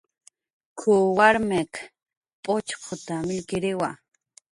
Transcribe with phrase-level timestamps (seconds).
[0.77, 1.73] "K""uw warmiq
[2.43, 3.89] p'uchquta millkiriwa"